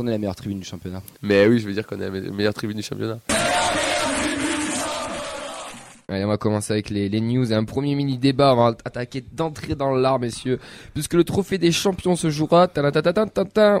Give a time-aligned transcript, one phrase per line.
[0.00, 1.02] qu'on est la meilleure tribune du championnat.
[1.22, 3.18] Mais oui, je veux dire qu'on est la meilleure tribune du championnat.
[6.10, 8.52] Allez, on va commencer avec les, les news et un premier mini débat.
[8.54, 10.58] On va attaquer d'entrée dans l'art, messieurs,
[10.92, 12.68] puisque le trophée des champions se jouera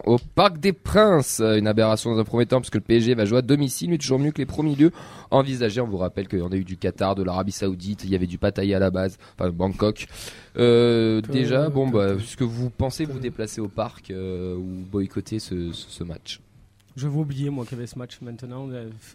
[0.06, 1.40] au Parc des Princes.
[1.40, 4.20] Une aberration dans un premier temps, puisque le PSG va jouer à domicile, mais toujours
[4.20, 4.92] mieux que les premiers lieux
[5.32, 5.80] envisagés.
[5.80, 8.14] On vous rappelle qu'il y en a eu du Qatar, de l'Arabie Saoudite, il y
[8.14, 10.06] avait du Pattaya à la base, enfin Bangkok.
[10.56, 15.72] Euh, déjà, bon, bah, puisque vous pensez vous déplacer au parc euh, ou boycotter ce,
[15.72, 16.40] ce, ce match?
[16.96, 18.68] Je vais oublier, moi, qu'il y avait ce match maintenant.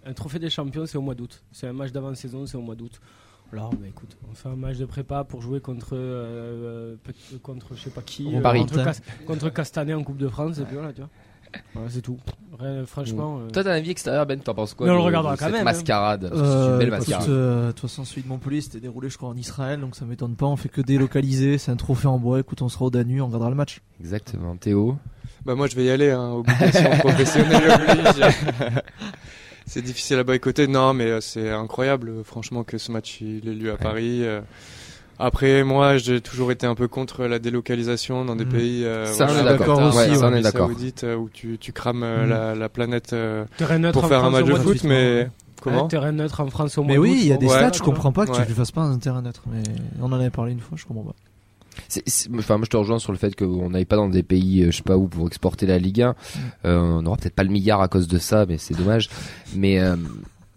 [0.06, 1.44] Un trophée des champions, c'est au mois d'août.
[1.52, 3.00] C'est un match d'avant-saison, c'est au mois d'août.
[3.54, 7.76] Alors, bah, écoute, on fait un match de prépa pour jouer contre, euh, peut- contre
[7.76, 8.60] je sais pas qui, Contre Paris.
[8.62, 11.10] contre, Cas- contre Castanet en Coupe de France, et puis voilà, tu vois.
[11.74, 12.18] Voilà, c'est tout.
[12.60, 15.00] Rien- franchement, euh, Toi, t'as un avis extérieur, Ben, t'en penses quoi Mais on de-
[15.00, 15.72] le regardera de quand cette même, hein.
[15.72, 17.30] mascarade Parce que C'est une belle mascarade.
[17.30, 20.04] euh, De toute façon, celui de Montpellier, c'était déroulé, je crois, en Israël, donc ça
[20.06, 20.48] m'étonne pas.
[20.48, 22.40] On fait que délocaliser, c'est un trophée en bois.
[22.40, 23.82] Écoute, on sera au Danu, on regardera le match.
[24.02, 24.58] Exactement.
[24.58, 24.98] Théo
[25.46, 28.26] Bah moi je vais y aller, hein, obligation professionnelle oblige.
[29.68, 33.54] c'est difficile à boycotter, non mais euh, c'est incroyable franchement que ce match il ait
[33.54, 34.22] lieu à Paris.
[34.24, 34.42] euh.
[35.18, 38.50] Après moi j'ai toujours été un peu contre la délocalisation dans des Mm.
[38.50, 39.78] pays euh, Ça, on est d'accord.
[39.78, 40.68] Qatar, Ouais, ça, on est d'accord.
[40.68, 42.30] Saoudite, où tu, tu crames Mm.
[42.30, 43.46] la, la planète euh,
[43.94, 45.30] pour faire un match de foot mais
[45.62, 47.72] comment terrain neutre en France au mois Mais oui, il y a des ouais, stades,
[47.72, 48.42] tu je comprends pas que Ouais.
[48.44, 49.44] tu le fasses pas un terrain neutre.
[49.48, 49.64] Mais
[50.02, 51.16] on en avait parlé une fois, je comprends pas.
[51.88, 54.24] C'est- c'est- enfin, moi je te rejoins sur le fait qu'on n'aille pas dans des
[54.24, 56.16] pays, euh, je sais pas où, pour exporter la Ligue 1.
[56.66, 59.10] Euh, on n'aura peut-être pas le milliard à cause de ça, mais c'est dommage.
[59.56, 59.96] Mais euh,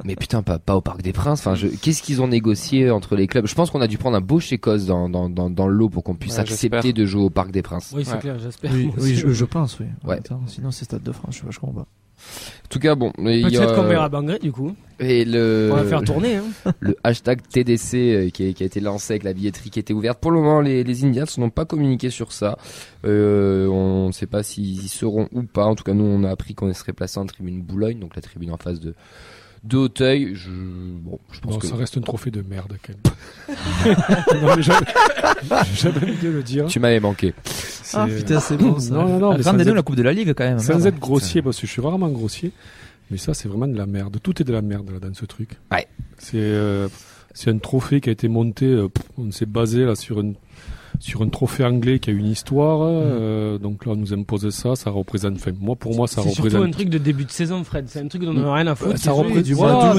[0.05, 1.41] mais putain, pas, pas au Parc des Princes.
[1.41, 3.47] Enfin, je- qu'est-ce qu'ils ont négocié entre les clubs?
[3.49, 5.89] Je pense qu'on a dû prendre un beau chécos dans dans dans, dans le lot
[5.89, 6.95] pour qu'on puisse Ouais, accepter j'espère.
[6.95, 7.93] de jouer au Parc des Princes.
[7.97, 8.19] Oui, c'est Ouais.
[8.21, 8.71] clair, j'espère.
[8.73, 9.87] Oui, oui je, je pense, oui.
[10.05, 10.19] Ouais.
[10.19, 11.87] Attends, sinon, c'est Stade de France, je, je comprends pas.
[12.65, 14.75] En tout cas, bon, il y a- Peut-être qu'on verra Bangré, du coup.
[15.01, 16.37] Et le On va faire tourner.
[16.37, 16.45] Hein.
[16.81, 19.95] le hashtag TDC euh, qui, a, qui a été lancé avec la billetterie qui était
[19.95, 20.19] ouverte.
[20.21, 22.59] Pour le moment, les, les Indians n'ont pas communiqué sur ça.
[23.07, 25.65] Euh, on ne sait pas s'ils y seront ou pas.
[25.65, 28.23] En tout cas, nous, on a appris qu'on serait placé en tribune Boulogne, donc la
[28.23, 28.95] tribune en face de
[29.65, 30.35] de Hauteuil.
[30.35, 33.97] Je, bon, je pense Bon, que ça reste un trophée de merde quand même.
[34.43, 34.87] non, mais j'avais
[35.75, 36.67] j'avais envie de le dire.
[36.67, 37.35] tu m'avais manqué.
[37.91, 38.93] C'est- Ah putain, c'est bon ça.
[38.93, 40.59] Non, non, non, Rendez-nous la Coupe de la Ligue quand même.
[40.59, 40.87] sans merde.
[40.89, 42.53] être grossier, parce que je suis rarement grossier.
[43.11, 44.19] Mais ça, c'est vraiment de la merde.
[44.23, 45.53] Tout est de la merde là dans ce truc.
[45.73, 45.87] Ouais.
[46.19, 46.89] C'est euh,
[47.33, 48.67] c'est un trophée qui a été monté.
[48.67, 50.35] euh, on s'est basé là sur une
[51.01, 52.81] sur un trophée anglais qui a une histoire.
[52.83, 54.75] euh, donc là, on nous impose ça.
[54.77, 55.35] Ça représente.
[55.37, 56.67] Enfin, moi, pour moi, ça C'est surtout représente.
[56.67, 57.85] un truc de début de saison, Fred.
[57.89, 58.93] C'est un truc dont on n'a rien à foutre.
[58.93, 59.55] ça c'est représente- Du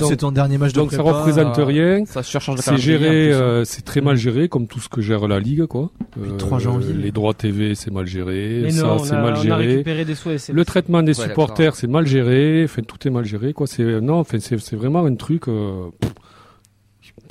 [0.08, 2.04] c'est ton dernier match de Donc ça représente rien.
[2.06, 2.24] Ça
[2.56, 3.36] le C'est géré, hein.
[3.36, 5.90] euh, c'est très mal géré, comme tout ce que gère la ligue, quoi.
[6.18, 6.94] Depuis Euh, 3 janvier.
[6.94, 8.62] Les droits TV, c'est mal géré.
[8.64, 9.68] Mais ça, non, on c'est a, mal on a géré.
[9.68, 10.16] récupéré des
[10.54, 12.64] Le traitement des Ouais, supporters, c'est mal géré.
[12.66, 13.68] Enfin, tout est mal géré, quoi.
[13.68, 15.48] C'est non, enfin, c'est vraiment un truc.
[15.48, 16.12] Euh, pff,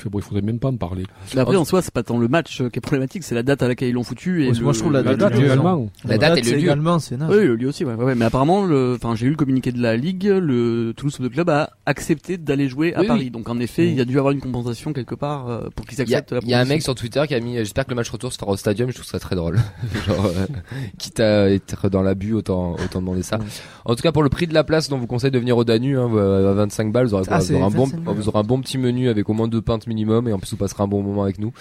[0.06, 1.04] bon, il faudrait même pas en parler.
[1.34, 3.43] Mais après, en soi, c'est pas tant le match euh, qui est problématique, c'est la
[3.43, 4.44] date à laquelle ils l'ont foutu.
[4.44, 5.88] Et Ouais, moi, je trouve la La date, date il y a également.
[6.04, 6.59] La date et le lieu.
[6.59, 7.28] également, c'est naze.
[7.31, 8.15] Oui, le lieu aussi, ouais, ouais, ouais.
[8.15, 11.50] Mais apparemment, le, enfin, j'ai eu le communiqué de la Ligue, le Toulouse Football Club
[11.50, 13.21] a accepté d'aller jouer à Oui, Paris.
[13.25, 13.31] oui.
[13.31, 15.87] Donc, en effet, il y a dû y avoir une compensation quelque part euh, pour
[15.87, 17.91] qu'ils acceptent la il y a un mec sur Twitter qui a mis J'espère que
[17.91, 18.88] le match retour se fera au stadium.
[18.91, 19.56] Je trouve ça très drôle.
[20.06, 20.47] Genre, euh,
[20.99, 23.38] quitte à être dans l'abus, autant, autant demander ça.
[23.84, 25.65] En tout cas, pour le prix de la place, on vous conseille de venir au
[25.65, 27.06] Danu hein, à 25 balles.
[27.06, 28.15] Vous aurez, Ah, vous aurez un bon, 25 balles.
[28.15, 30.56] vous aurez un bon petit menu avec au moins deux minimum et en plus vous
[30.56, 31.53] passerez un bon moment avec nous.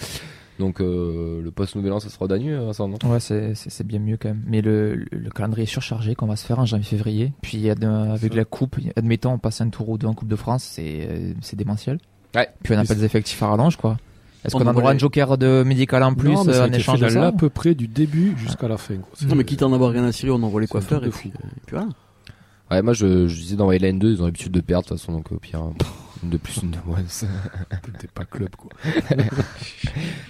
[0.59, 2.97] Donc euh, le post nouvel an, ça sera Danu, hein, ça non?
[3.05, 4.41] Ouais, c'est c'est- c'est bien mieux quand même.
[4.47, 7.31] Mais le, le, le calendrier est surchargé qu'on va se faire en janvier-février.
[7.43, 10.63] Puis avec la coupe, admettons, on passe un tour ou deux en Coupe de France,
[10.63, 11.99] c'est euh, c'est démentiel.
[12.35, 12.49] Ouais.
[12.63, 13.97] Puis on n'a pas des effectifs à rallonge, quoi.
[14.45, 16.71] Est-ce On qu'on a droit à un joker de médical en plus non, euh, en
[16.71, 18.95] échange de dans ça l'à peu près du début jusqu'à la fin.
[18.97, 19.27] Quoi.
[19.27, 21.29] Non, mais quitte à en avoir rien à cirer, on envoie les coiffeurs et puis,
[21.31, 21.37] fou.
[21.37, 21.87] et puis voilà.
[22.71, 24.99] Ouais, moi je, je disais d'envoyer la N2, ils ont l'habitude de perdre de toute
[24.99, 25.73] façon, donc au pire, une
[26.23, 26.99] de plus, une de moins.
[27.07, 27.25] Ce
[27.99, 28.69] T'es pas club, quoi.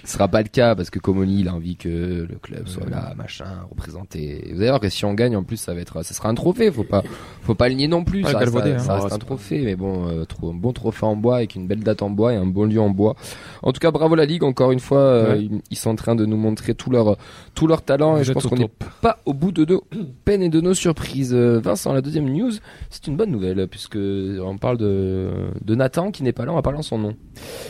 [0.04, 3.14] sera pas le cas parce que Comoni il a envie que le club soit là,
[3.16, 4.48] machin, représenté.
[4.52, 6.34] Vous allez voir que si on gagne, en plus, ça va être, ça sera un
[6.34, 6.70] trophée.
[6.70, 7.02] Faut pas,
[7.42, 8.24] faut pas le nier non plus.
[8.24, 8.94] Ouais, ça reste, ça hein.
[8.94, 11.66] reste Ouais, un trophée, mais bon, euh, trop, un bon trophée en bois avec une
[11.66, 13.16] belle date en bois et un bon lieu en bois.
[13.62, 14.44] En tout cas, bravo la ligue.
[14.44, 15.42] Encore une fois, euh, Ouais.
[15.44, 17.16] ils, ils sont en train de nous montrer tout leur,
[17.54, 19.84] tout leur talent et je pense qu'on n'est pas au bout de nos
[20.24, 21.34] peines et de nos surprises.
[21.34, 22.52] Euh, Vincent, la deuxième news,
[22.90, 25.30] c'est une bonne nouvelle puisque on parle de,
[25.64, 26.52] de Nathan qui n'est pas là.
[26.52, 27.16] On va parler en son nom.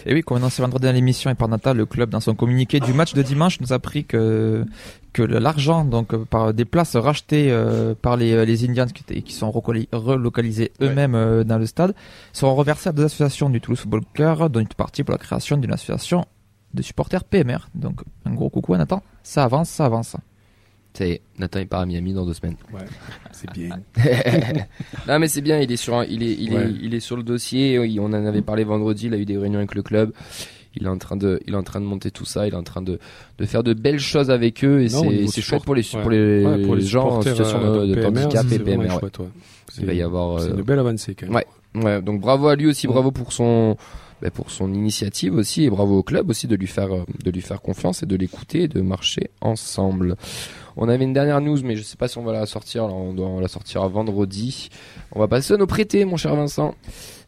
[0.06, 2.80] Et oui, comme annoncé vendredi dans l'émission et par Natal, le club, dans son communiqué
[2.80, 4.64] du match de dimanche, nous a appris que
[5.12, 9.32] que l'argent donc euh, par des places rachetées euh, par les, euh, les Indians qui,
[9.32, 11.94] sont relocalisés eux-mêmes euh, dans le stade
[12.32, 15.56] seront reversés à deux associations du Toulouse Football Club, dont une partie pour la création
[15.56, 16.24] d'une association
[16.74, 17.68] de supporters PMR.
[17.74, 19.02] Donc un gros coucou à Nathan.
[19.22, 20.16] Ça avance, ça avance.
[20.98, 22.56] Ça y est, Nathan il part à Miami dans deux semaines.
[22.72, 22.80] Ouais,
[23.30, 23.70] c'est bien.
[25.06, 26.70] non mais c'est bien, il est sur, un- il est, il est, Ouais.
[26.82, 27.78] il est sur le dossier.
[28.00, 29.06] On en avait parlé vendredi.
[29.06, 30.12] Il a eu des réunions avec le club.
[30.74, 32.56] il est en train de, il est en train de monter tout ça, il est
[32.56, 32.98] en train de,
[33.38, 36.02] de faire de belles choses avec eux et c'est, chouette pour les, ouais.
[36.02, 38.58] pour les, Ouais, pour les gens en situation euh, de, de PMR, handicap c'est et
[38.58, 38.78] PMR.
[38.80, 38.98] ouais.
[39.00, 39.26] chouette, ouais.
[39.78, 41.34] Il va y avoir, C'est euh, une belle avancée quand même.
[41.36, 41.46] Ouais.
[41.82, 43.76] Ouais, donc bravo à lui aussi, bravo pour son,
[44.22, 47.30] bah, pour son initiative aussi, et bravo au club aussi de lui faire, euh, de
[47.30, 50.16] lui faire confiance et de l'écouter et de marcher ensemble.
[50.80, 52.84] On avait une dernière news, mais je sais pas si on va la sortir.
[52.84, 54.70] On doit la sortir à vendredi.
[55.10, 56.76] On va passer à nos prêtés, mon cher Vincent.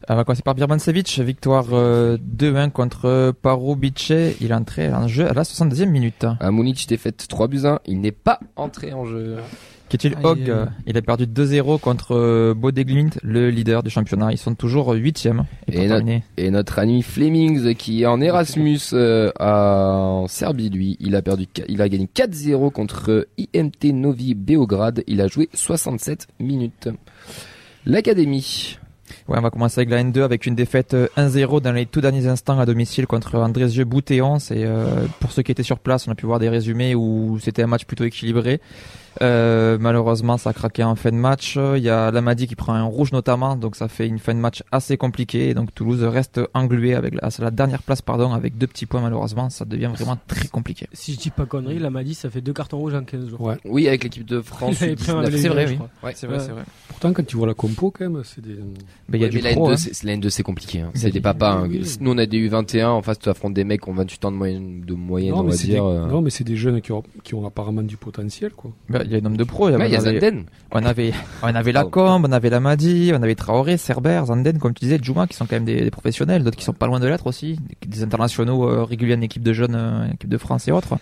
[0.07, 4.13] On va commencer par Birmancevic, victoire euh, 2-1 contre Parobice.
[4.39, 6.25] Il est entré en jeu à la 72e minute.
[6.39, 7.79] À Munich, défaite 3 buts 1.
[7.87, 9.37] Il n'est pas entré en jeu.
[9.91, 14.31] Ketil Hogg, euh, il a perdu 2-0 contre euh, Bodeglimt, le leader du championnat.
[14.31, 15.43] Ils sont toujours 8e.
[15.67, 20.27] Et, Et notre- terminer, Et notre ami Flemings, qui est en Erasmus euh, à- en
[20.27, 25.03] Serbie, lui, il a perdu, il a gagné 4-0 contre IMT Novi Beograd.
[25.07, 26.87] Il a joué 67 minutes.
[27.85, 28.77] L'académie.
[29.27, 31.99] Ouais, on va commencer avec la N2 avec une défaite euh, 1-0 dans les tout
[31.99, 34.39] derniers instants à domicile contre Andrézieux Boutéon.
[34.39, 34.85] C'est euh,
[35.19, 37.67] pour ceux qui étaient sur place, on a pu voir des résumés où c'était un
[37.67, 38.61] match plutôt équilibré.
[39.21, 41.57] Euh, malheureusement, ça a craqué en fin de match.
[41.57, 44.39] Il y a Lamadi qui prend un rouge notamment, donc ça fait une fin de
[44.39, 45.49] match assez compliquée.
[45.49, 49.01] Et donc Toulouse reste englué avec la, la dernière place, pardon, avec deux petits points
[49.01, 49.49] malheureusement.
[49.49, 50.87] Ça devient vraiment très compliqué.
[50.93, 53.27] Si je dis pas connerie, la m'a dit ça fait deux cartons rouges en 15
[53.29, 53.41] jours.
[53.41, 53.57] Ouais.
[53.65, 54.77] Oui, avec l'équipe de France.
[54.81, 55.25] Il avait pris un U19.
[55.25, 55.77] avec c'est vrai, oui.
[56.03, 56.11] Ouais.
[56.15, 56.43] C'est vrai, Ouais.
[56.45, 56.63] c'est vrai.
[56.87, 58.55] Pourtant, quand tu vois la compo, quand même, c'est des.
[59.09, 59.69] Mais il y a du mais la pro.
[59.69, 59.77] N2, hein.
[59.77, 60.81] c'est, la N2, c'est compliqué.
[60.81, 60.91] Hein.
[60.93, 61.51] C'est des papas.
[61.53, 61.67] hein.
[61.69, 61.81] oui.
[61.99, 62.85] Nous, on a des U21.
[62.87, 65.39] En face, tu affrontes des mecs qui ont 28 ans de moyenne, de moyenne non,
[65.39, 65.83] on mais va c'est dire.
[65.83, 65.89] des...
[65.97, 66.07] euh.
[66.07, 68.71] non, mais c'est des jeunes qui ont, qui ont apparemment du potentiel, quoi.
[68.89, 69.69] Bah, Il y a un nombre de pros.
[69.69, 70.45] Il y a- Ouais, il y a on avait- Zanden.
[70.71, 71.13] On avait,
[71.43, 75.27] on avait Lacombe, on avait Lamadi, on avait Traoré, Cerber, Zanden, comme tu disais, Djouma,
[75.27, 77.59] qui sont quand même des, des professionnels, d'autres qui sont pas loin de l'être aussi,
[77.85, 80.95] des, internationaux euh, réguliers en équipe de jeunes, euh, équipe de France et autres.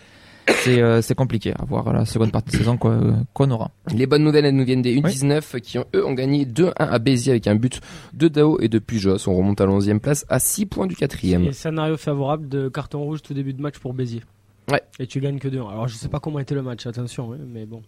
[0.63, 3.69] C'est euh, c'est compliqué à voir la seconde partie de saison qu'on qu'on aura.
[3.93, 6.97] Les bonnes nouvelles, elles nous viennent des U19 qui, ont, eux, ont gagné 2-1 à
[6.97, 7.79] Béziers avec un but
[8.13, 9.27] de Dao et de Pujos.
[9.29, 11.43] On remonte à la 11e place à 6 points du quatrième.
[11.45, 14.23] Et scénario favorable de carton rouge tout début de match pour Béziers.
[14.71, 14.81] Ouais.
[14.99, 17.37] Et tu gagnes que 2 Alors je sais pas comment était le match, attention, hein,
[17.47, 17.81] mais bon.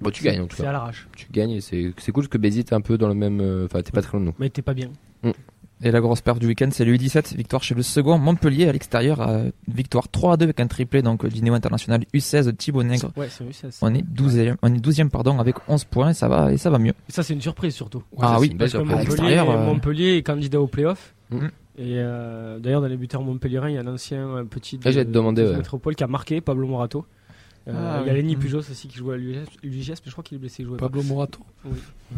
[0.00, 0.72] Bon, tu gagnes en tout C'est à cas.
[0.72, 1.06] l'arrache.
[1.16, 3.40] Tu gagnes et c'est c'est cool parce que Béziers t'es un peu dans le même.
[3.40, 4.34] euh, Enfin, t'es pas très loin de nous.
[4.38, 4.90] Mais t'es pas bien.
[5.84, 8.72] Et la grosse perte du week-end, c'est le U17, victoire chez le second Montpellier à
[8.72, 12.84] l'extérieur, euh, victoire 3 à 2 avec un triplé, donc du niveau international U16 Thibaut
[12.84, 13.10] Nègre.
[13.16, 13.68] Ouais, c'est oui, ça.
[13.70, 16.56] c'est- On est 12e, on est 12e pardon, avec 11 points, et ça va, et
[16.56, 16.92] ça va mieux.
[17.08, 18.04] Et ça, c'est une surprise surtout.
[18.20, 20.68] ah ça, oui, c'est une belle Parce que à Montpellier, euh, Montpellier est candidat au
[20.68, 21.14] playoff.
[21.30, 21.50] Mhm.
[21.78, 24.82] Et euh, d'ailleurs, dans les buteurs montpelliérains, il y a un ancien euh, petit de,
[24.86, 25.56] Ah, j'allais te demander, de ouais.
[25.56, 27.06] Métropole qui a marqué, Pablo Morato.
[27.68, 28.18] Euh, Ah, il y a oui.
[28.20, 28.42] Lenny Mhm.
[28.42, 30.62] Pujos aussi qui jouait à l'UGS, mais je crois qu'il est blessé.
[30.62, 30.86] Il jouait pas.
[30.86, 31.38] Pablo Morato.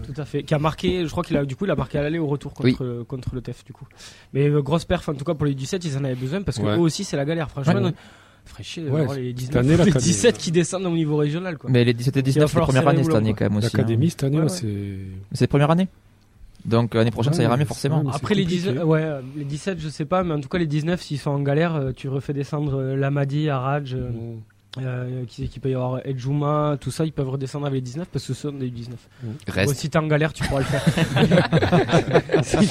[0.02, 0.42] Tout à fait.
[0.42, 2.26] Qui a marqué, je crois qu'il a, du coup, il a marqué à l'aller au
[2.26, 3.86] retour contre, contre le TEF, du coup.
[4.32, 6.58] Mais euh, grosse perf, en tout cas, pour les 17, ils en avaient besoin parce
[6.58, 6.76] que Ouais.
[6.76, 7.48] eux aussi, c'est la galère.
[7.50, 7.80] Franchement, Ouais.
[7.82, 11.16] de Ouais, les cette 19, année, la les Cannes, 17 euh, qui descendent au niveau
[11.16, 11.70] régional, quoi.
[11.70, 13.44] Mais les 17 et Il 19, va c'est la première année le cette année quand
[13.44, 13.66] même aussi.
[13.66, 13.70] hein.
[13.72, 14.56] L'académie, cette année, Ouais, ouais, ouais.
[14.56, 14.96] c'est.
[15.32, 15.88] C'est la première année.
[16.64, 18.02] Donc l'année prochaine, ça ira mieux forcément.
[18.12, 18.70] Après les compliqué.
[18.70, 21.18] 19, ouais, euh, les 17, je sais pas, mais en tout cas les 19, s'ils
[21.18, 24.40] sont en galère, euh, tu refais descendre euh, Lamadi, Araj, euh, Mm.
[24.80, 28.08] Euh, qui, qui peut y avoir Edjuma, tout ça, ils peuvent redescendre avec les 19
[28.12, 28.96] parce que ce sont des 19.
[29.46, 29.68] Reste.
[29.72, 30.84] Bon, si t'es en galère, tu pourras le faire.
[32.42, 32.66] Si tu-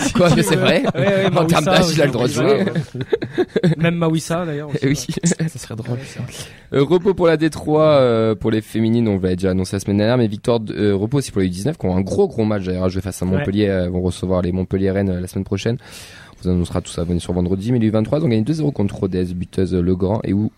[0.00, 2.32] si Quoi, mais c'est vrai Ouais, ouais, En termes d'âge, il a le droit de
[2.32, 2.64] jouer.
[2.64, 3.74] ouais.
[3.76, 4.70] Même Mawissa d'ailleurs.
[4.80, 4.96] Eh oui.
[5.24, 5.98] Ça serait drôle.
[6.72, 9.98] Euh, repos pour la D3, euh, pour les féminines, on l'avait déjà annoncé la semaine
[9.98, 12.44] dernière, mais victoire, de, euh, repos aussi pour les U19 qui ont un gros gros
[12.44, 13.26] match d'ailleurs à jouer face à.
[13.26, 15.76] Montpellier, euh, vont recevoir les Montpellier Rennes euh, la semaine prochaine.
[16.42, 19.74] Vous annoncera tout ça sur vendredi, mais les U23 ont gagné 2-0 contre Rodez, buteuse
[19.74, 20.52] Legrand et Ou-.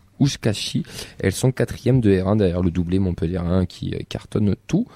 [1.19, 4.87] Elles sont quatrième de R1 derrière le doublé Montpellier 1 qui euh, cartonne tout.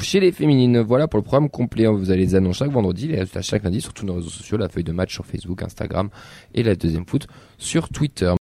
[0.00, 1.86] Chez les féminines, voilà pour le programme complet.
[1.86, 4.56] Vous allez les annoncer chaque vendredi, les résultats chaque lundi sur tous nos réseaux sociaux,
[4.56, 6.10] la feuille de match sur Facebook, Instagram
[6.54, 7.26] et la deuxième foot
[7.58, 8.34] sur Twitter.